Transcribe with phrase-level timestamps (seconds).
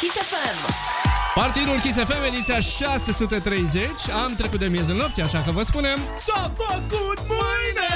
[0.00, 0.72] Kiss FM.
[1.34, 3.82] Partidul Kiss FM, ediția 630
[4.24, 7.92] Am trecut de miezul nopții, așa că vă spunem S-a făcut mâine!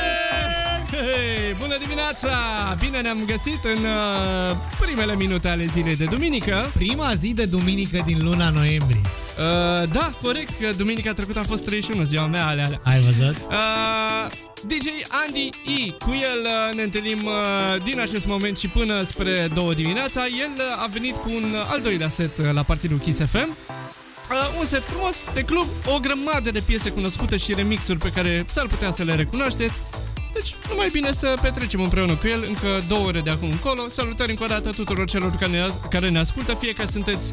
[0.90, 2.30] Hei, bună dimineața!
[2.79, 8.03] Bine ne-am găsit în uh, primele minute ale zilei de duminică Prima zi de duminică
[8.06, 9.01] din luna noiembrie.
[9.38, 13.37] Uh, Da, corect, că duminica trecută a fost 31, ziua mea, ale alea Ai văzut?
[13.37, 14.30] Uh,
[14.66, 14.87] DJ
[15.26, 15.90] Andy E.
[15.90, 20.20] Cu el uh, ne întâlnim uh, din acest moment și până spre două dimineața.
[20.24, 23.56] El uh, a venit cu un uh, al doilea set uh, la partidul Kiss FM.
[24.30, 28.45] Uh, un set frumos de club, o grămadă de piese cunoscute și remixuri pe care
[28.48, 29.80] s-ar putea să le recunoașteți.
[30.32, 33.88] Deci, numai bine să petrecem împreună cu el încă două ore de acum încolo.
[33.88, 37.32] Salutări încă o dată tuturor celor care ne, care ne ascultă, fie că sunteți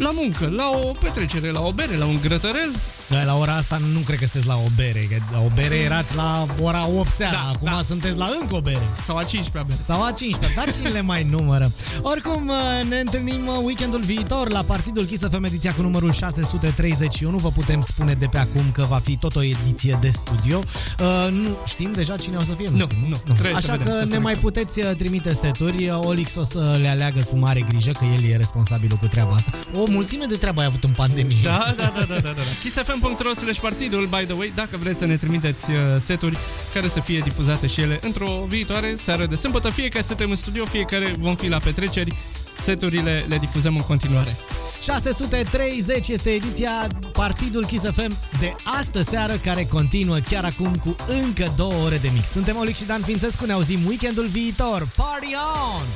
[0.00, 2.70] la muncă, la o petrecere, la o bere, la un grătărel,
[3.08, 5.74] Noi la ora asta nu cred că sunteți la o bere, că la o bere
[5.76, 7.80] erați la ora 8 seara, Da, acum da.
[7.86, 8.88] sunteți la încă o bere.
[9.04, 9.78] sau a 15-a bere.
[9.86, 11.72] Sau a 15 dar cine le mai numără?
[12.02, 17.36] Oricum, uh, ne întâlnim uh, weekendul viitor la Partidul Kiss FM ediția cu numărul 631.
[17.36, 20.58] Vă putem spune de pe acum că va fi tot o ediție de studio.
[21.00, 22.68] Uh, nu știm deja cine o să fie.
[22.72, 24.50] Nu, știm, nu, trebuie să Așa vedem, că să ne se mai uităm.
[24.50, 25.88] puteți uh, trimite seturi.
[25.88, 29.32] Uh, Olix o să le aleagă cu mare grijă, că el e responsabilul cu treaba
[29.32, 29.50] asta.
[29.74, 31.36] O mulțime de treabă ai avut în pandemie.
[31.42, 32.42] Da, da, da, da, da, da.
[32.62, 36.38] kissfm.ro slash partidul, by the way, dacă vreți să ne trimiteți uh, seturi
[36.74, 40.36] care să fie difuzate și ele într-o viitoare seară de sâmbătă, fie că suntem în
[40.36, 42.14] studio, fie că vom fi la petreceri,
[42.62, 44.36] seturile le difuzăm în continuare.
[44.82, 46.70] 630 este ediția
[47.12, 52.10] Partidul Kiss FM de astă seară care continuă chiar acum cu încă două ore de
[52.14, 52.30] mix.
[52.30, 54.88] Suntem Olic și Dan Fințescu, ne auzim weekendul viitor.
[54.96, 55.34] Party
[55.76, 55.86] on!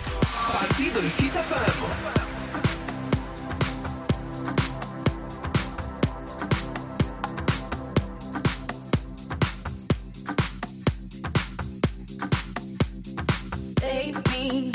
[0.52, 2.23] Partidul Kiss FM.
[14.06, 14.74] Is your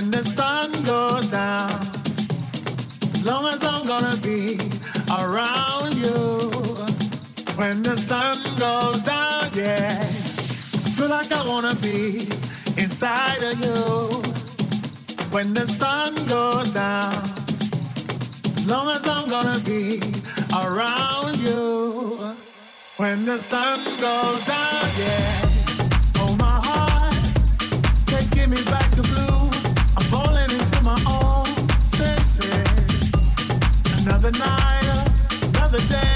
[0.00, 1.78] When the sun goes down.
[3.14, 4.58] As long as I'm gonna be
[5.10, 6.16] around you
[7.60, 10.02] when the sun goes down, yeah.
[10.96, 12.26] Feel like I wanna be
[12.78, 14.22] inside of you
[15.34, 17.20] when the sun goes down.
[18.56, 20.00] As long as I'm gonna be
[20.64, 22.16] around you
[22.96, 26.22] when the sun goes down, yeah.
[26.22, 27.20] Oh my heart,
[28.06, 29.39] taking me back to blue.
[34.22, 35.08] Another night,
[35.44, 36.09] another day.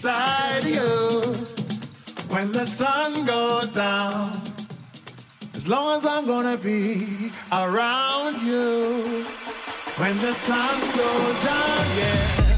[0.00, 1.20] Inside you
[2.30, 4.40] when the sun goes down.
[5.52, 9.26] As long as I'm gonna be around you
[9.98, 12.49] when the sun goes down, yeah.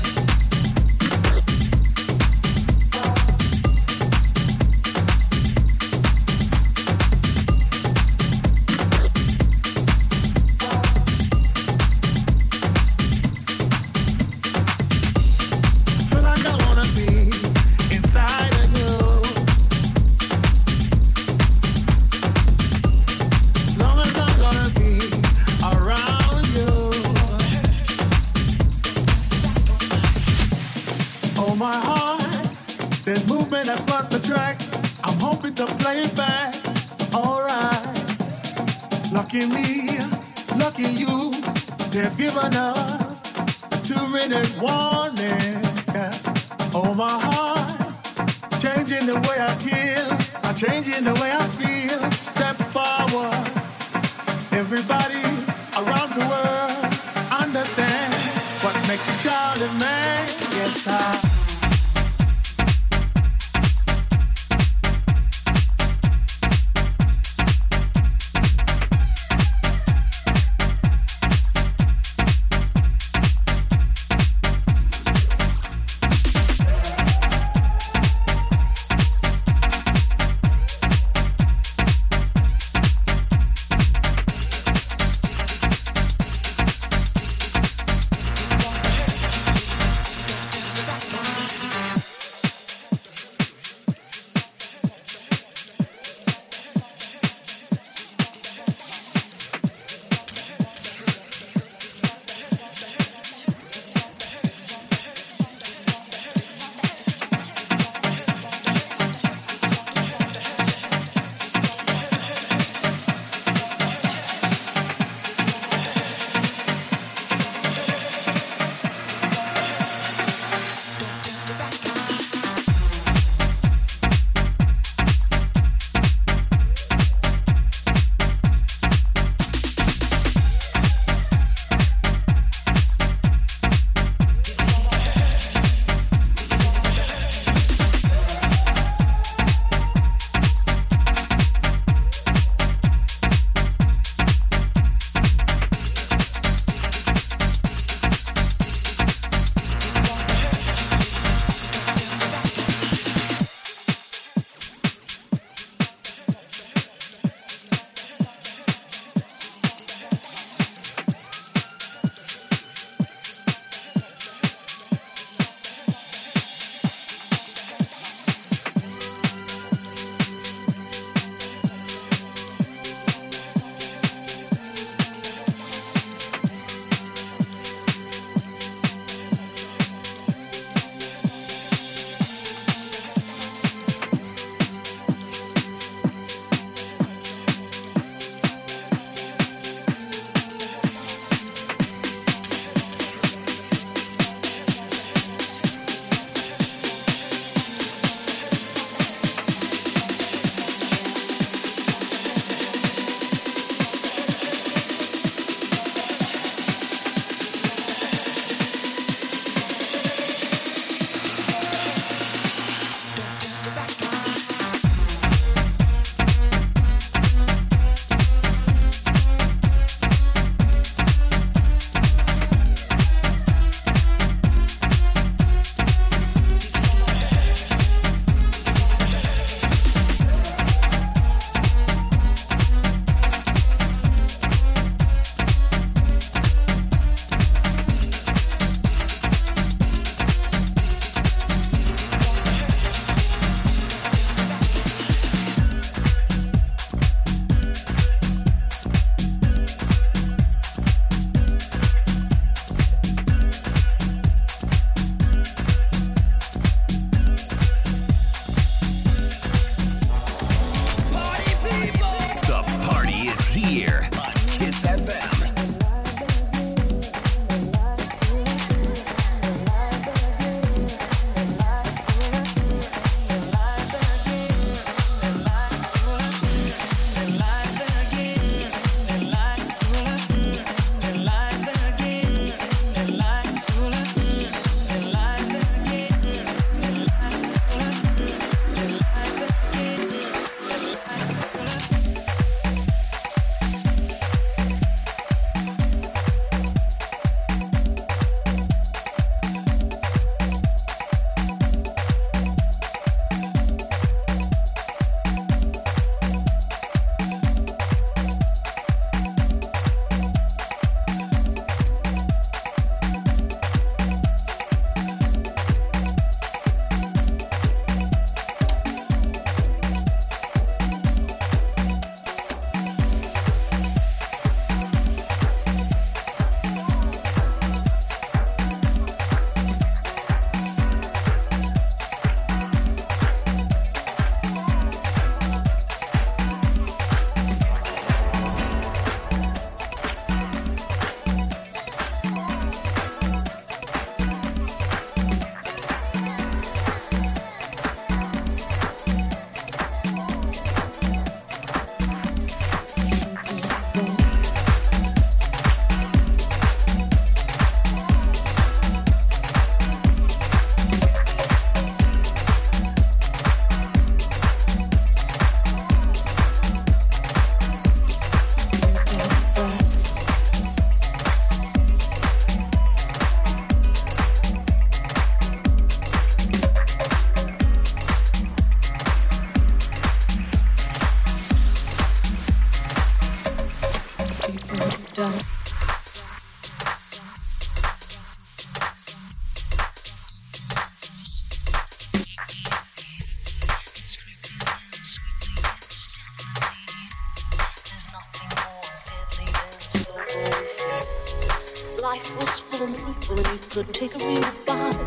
[403.20, 404.98] place the take a real body,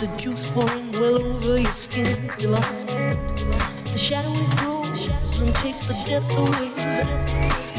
[0.00, 2.88] the juice pouring well over your skin is lost.
[2.88, 6.70] The shadow grows and takes the depth away,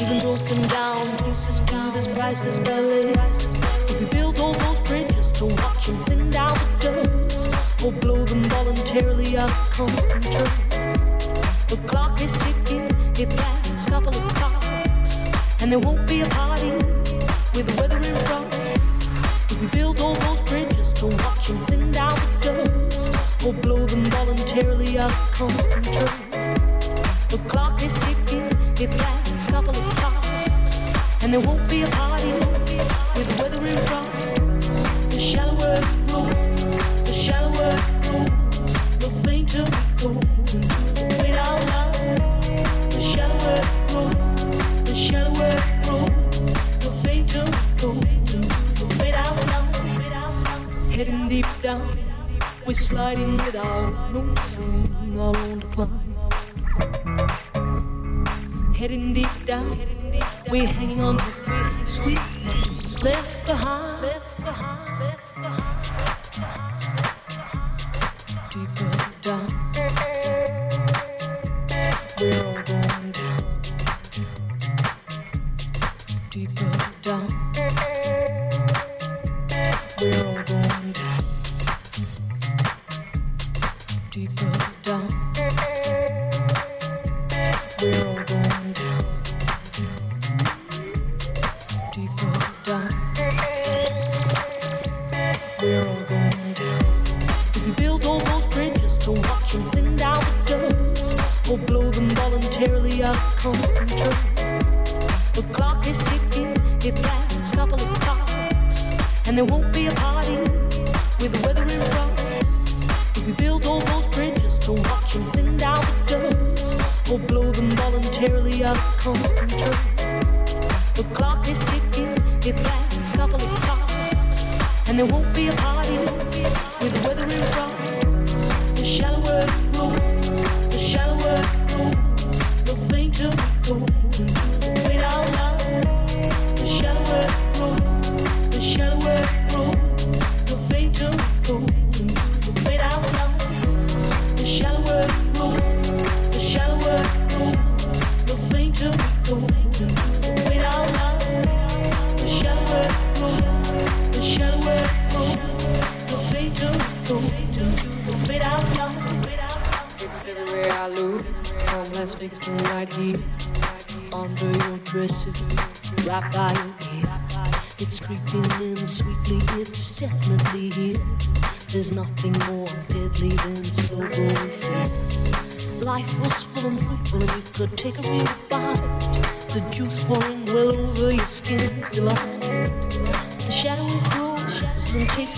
[0.00, 3.12] even broken down pieces to this priceless ballet.
[3.88, 8.24] If you build all those bridges to watch them thin down the dirt, or blow
[8.24, 11.66] them voluntarily out of constant turns.
[11.68, 12.86] The clock is ticking,
[13.18, 16.70] it lasts couple of clocks, and there won't be a party
[17.54, 17.93] with the weather.
[25.04, 25.10] The
[27.46, 28.46] clock is ticking,
[28.80, 32.13] it lasts a couple of hours, and there won't be a pause.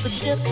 [0.09, 0.46] subject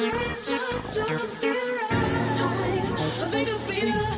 [0.00, 3.20] just, just don't feel right.
[3.20, 4.09] I make her feel.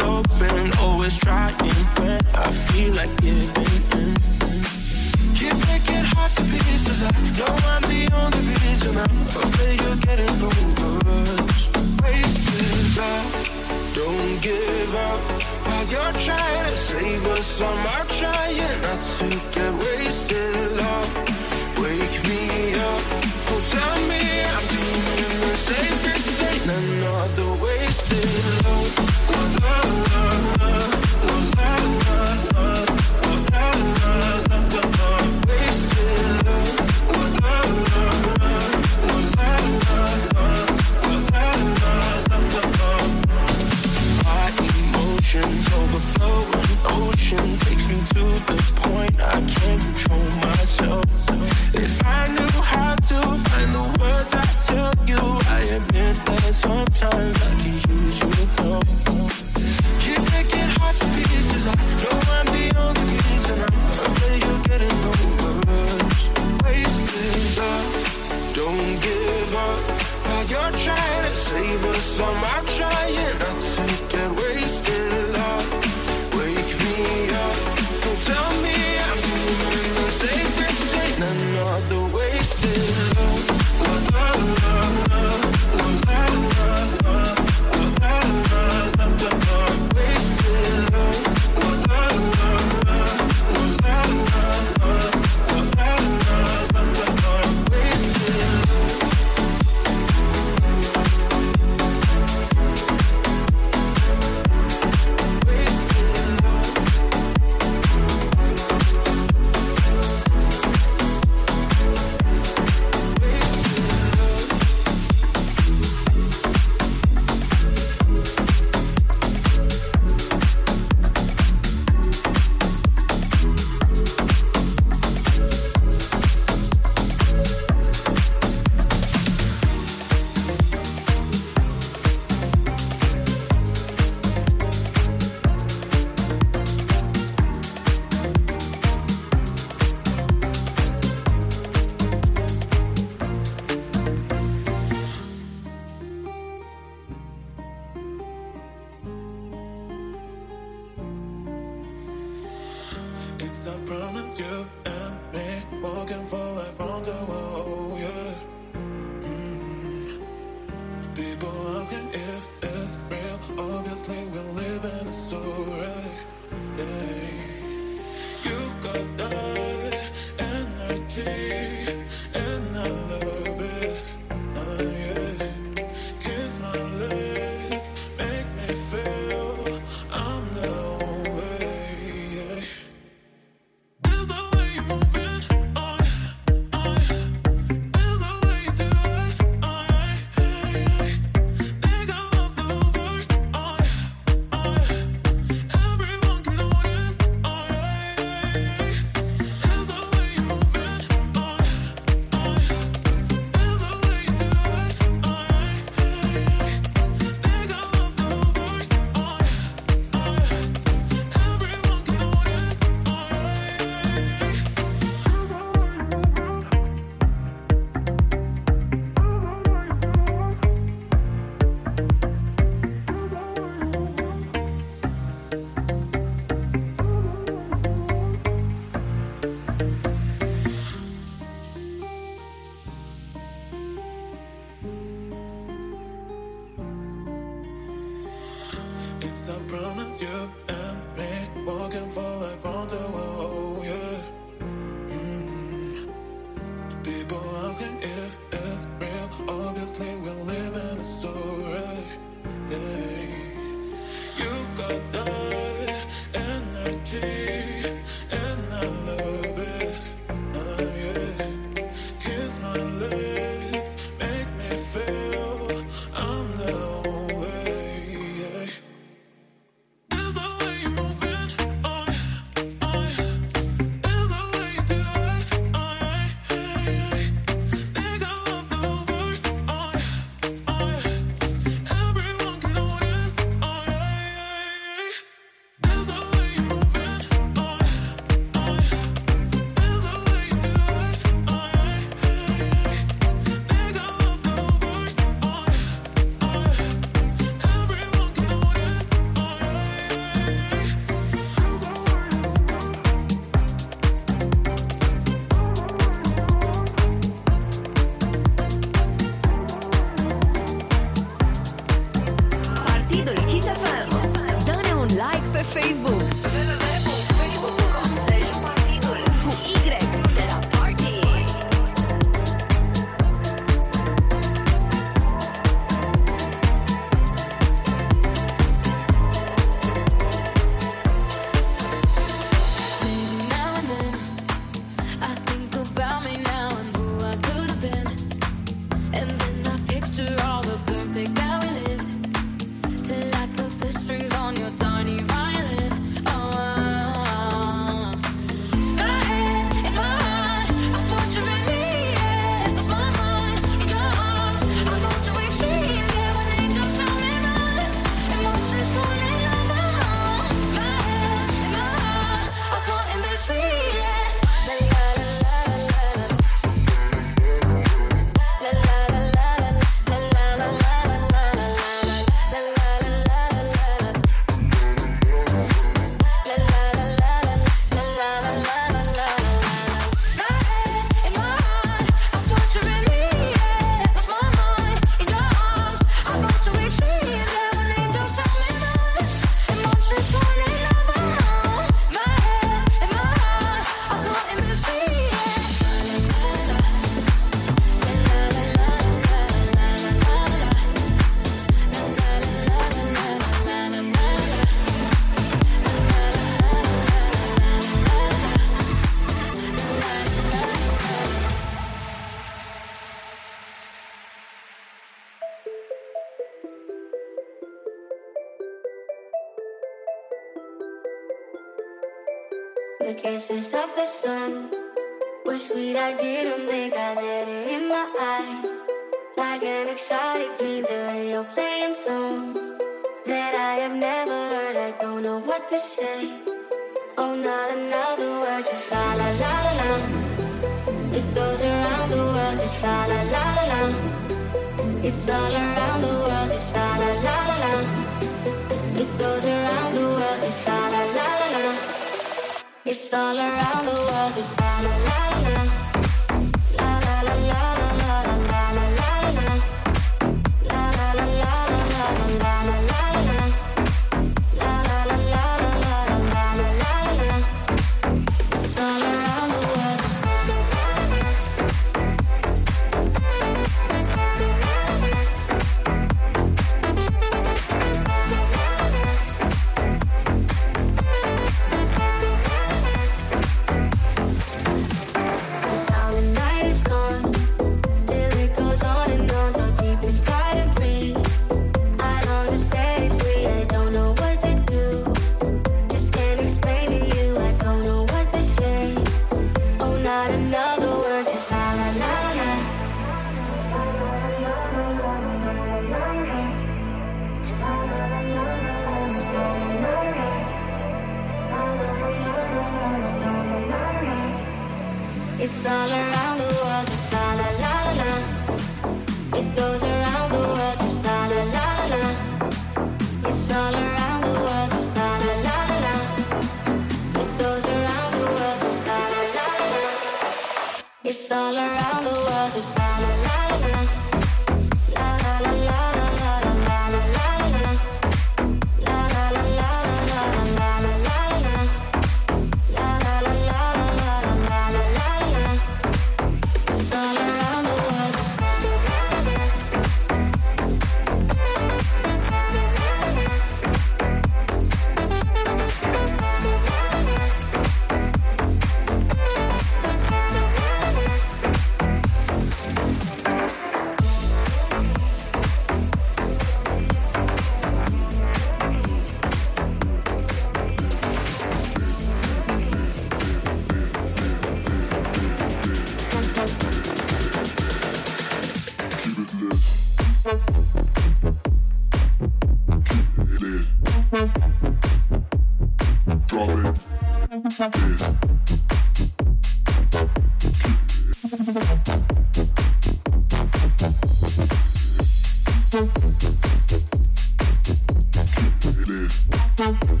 [599.60, 600.00] Drop it.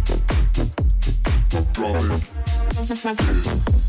[2.96, 3.79] Yeah.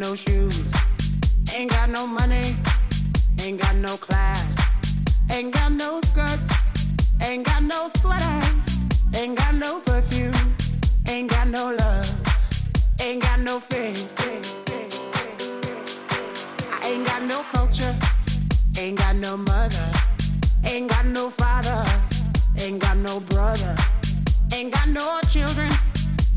[0.00, 0.66] no shoes.
[1.54, 2.56] Ain't got no money.
[3.38, 4.42] Ain't got no class.
[5.30, 6.42] Ain't got no skirts.
[7.22, 8.40] Ain't got no sweater.
[9.14, 10.32] Ain't got no perfume.
[11.06, 12.08] Ain't got no love.
[13.00, 14.10] Ain't got no faith.
[16.82, 17.94] I ain't got no culture.
[18.78, 19.92] Ain't got no mother.
[20.64, 21.84] Ain't got no father.
[22.58, 23.76] Ain't got no brother.
[24.54, 25.70] Ain't got no children.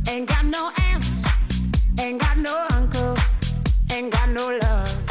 [0.10, 1.10] Ain't got no aunts.
[1.98, 3.15] Ain't got no uncle
[3.94, 5.03] ain't got no love,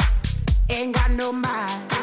[0.69, 2.02] ain't got no mind.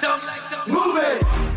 [0.00, 0.20] them,
[0.66, 1.49] move it.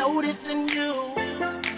[0.00, 1.14] Noticing you,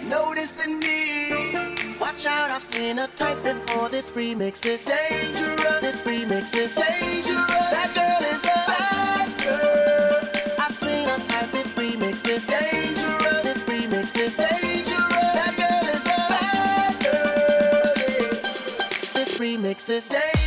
[0.07, 1.97] noticing me.
[1.99, 3.89] Watch out, I've seen a type before.
[3.89, 5.81] This remix is dangerous.
[5.81, 7.47] This remix is dangerous.
[7.75, 10.55] That girl is a bad girl.
[10.57, 11.51] I've seen a type.
[11.51, 13.43] This remix is dangerous.
[13.43, 15.33] This remix is dangerous.
[15.37, 17.93] That girl is a bad girl.
[17.97, 19.15] Yeah.
[19.15, 20.42] This remix is dangerous.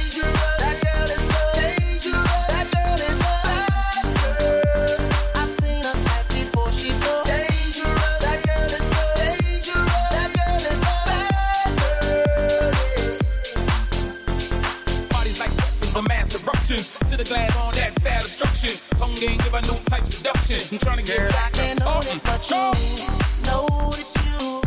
[20.26, 20.74] seduction.
[20.74, 21.52] I'm trying to get Girl, back.
[21.52, 23.16] to can't notice you.
[23.46, 24.62] Notice you.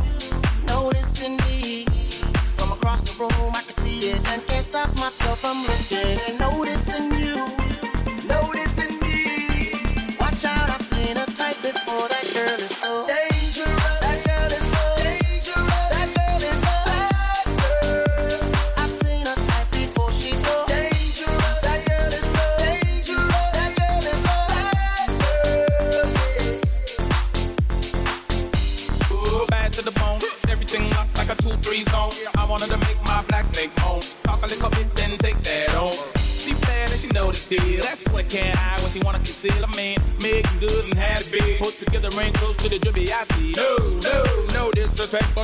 [0.68, 1.86] Noticing me.
[2.58, 6.40] From across the room, I can see it and can't stop myself from looking and
[6.40, 7.59] noticing you.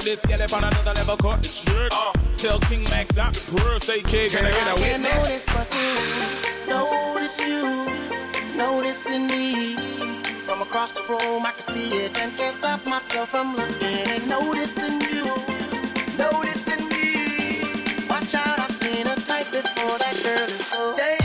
[0.05, 0.21] This.
[0.25, 1.91] Get up on another level, caught the trick.
[1.91, 5.03] Uh, tell King Max, stop the purr, say kid, can I get a I can't
[5.03, 5.17] witness?
[5.17, 5.91] notice but you
[6.69, 9.75] notice you noticing me
[10.45, 11.45] from across the room.
[11.45, 15.25] I can see it and can't stop myself from looking and noticing you,
[16.17, 18.05] noticing me.
[18.07, 19.97] Watch out, I've seen a type before.
[19.97, 21.24] That girl is so dangerous.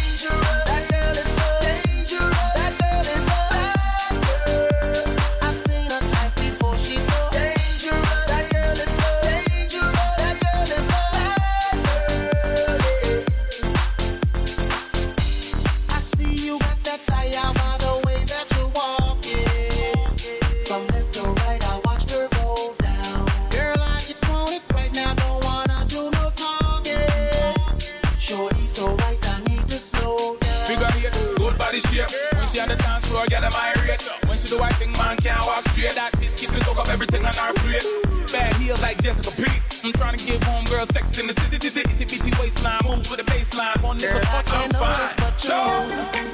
[34.50, 35.94] Do I think man can't walk straight.
[35.94, 37.86] That biscuit will soak up everything on our plate.
[38.32, 39.46] Bad heels like Jessica P.
[39.86, 41.68] I'm trying to give home girl sex in the city.
[41.68, 43.78] Itty itty bitty waistline moves with a baseline.
[43.82, 45.22] One nigga punch, I'm notice fine.
[45.22, 45.62] but you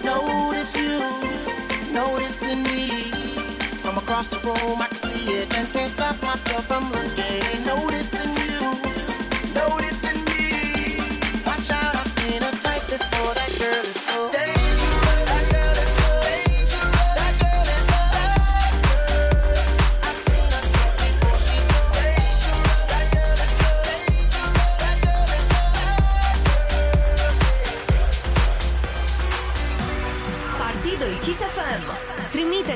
[0.08, 0.96] notice you
[1.92, 2.88] noticing me
[3.84, 4.80] from across the room.
[4.80, 7.44] I can see it and can't stop myself from looking.
[7.68, 8.64] Noticing you,
[9.52, 11.04] noticing me.
[11.44, 13.32] Watch out, I've seen a type before.
[13.36, 14.55] That girl is so dangerous.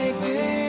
[0.00, 0.59] I need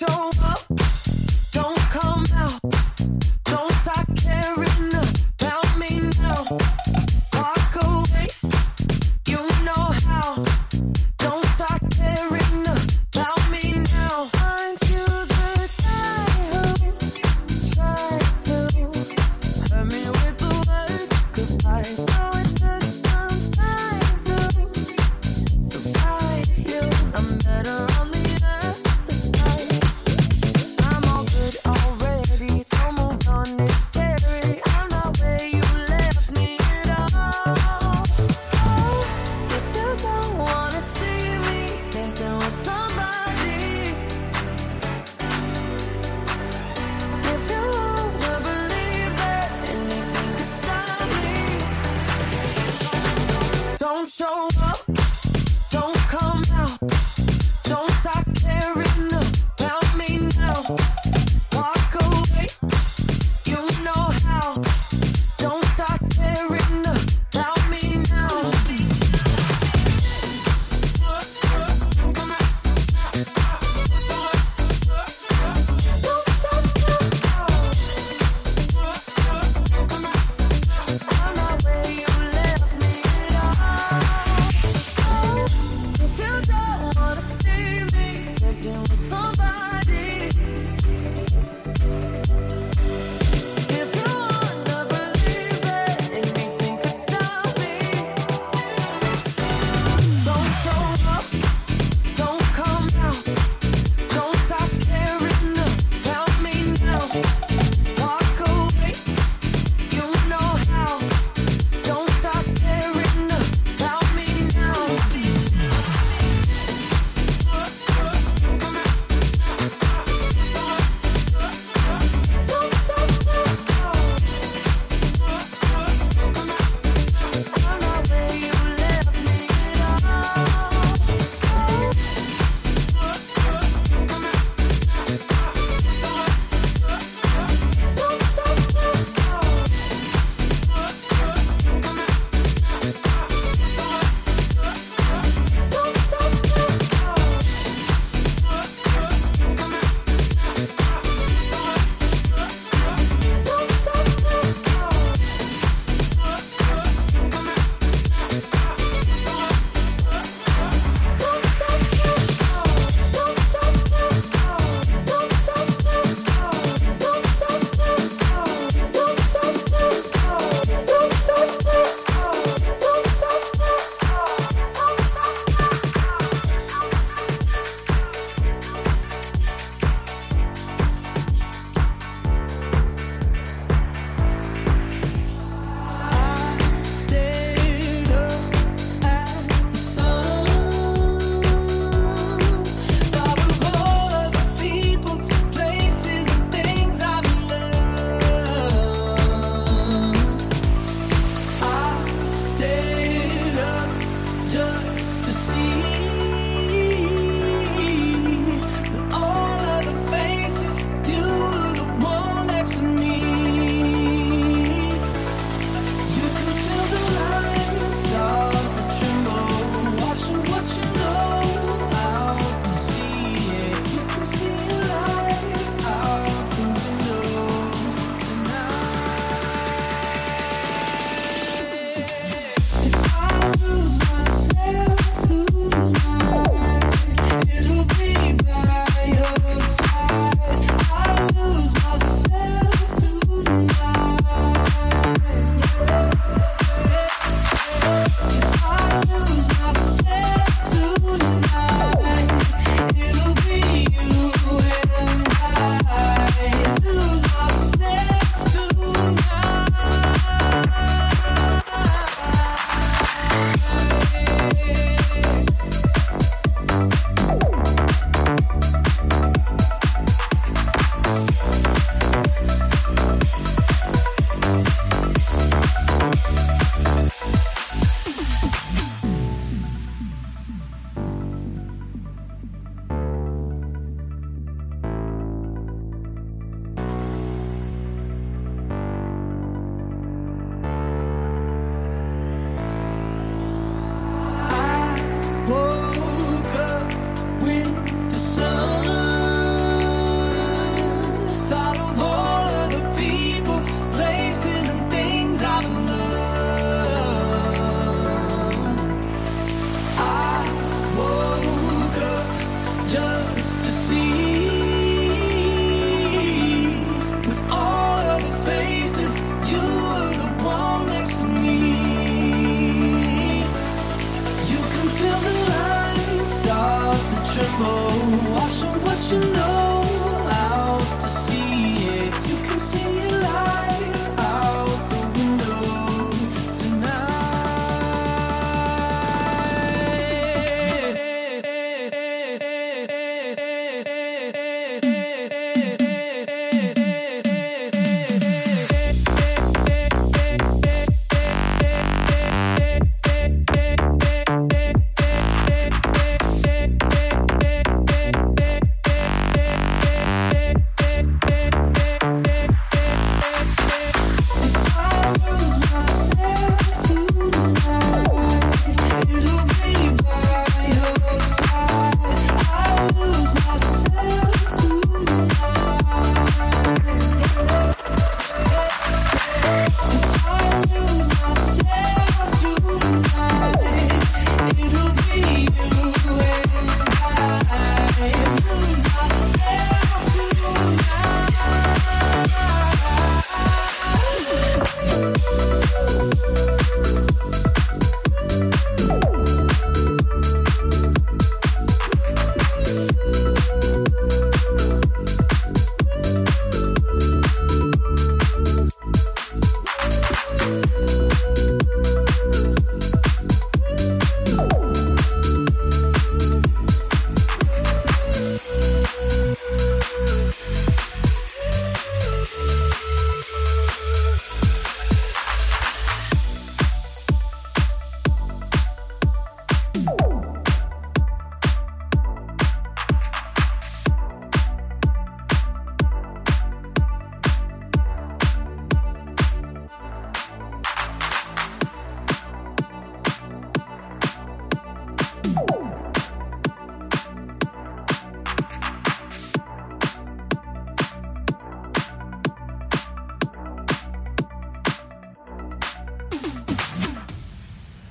[0.00, 0.69] show up,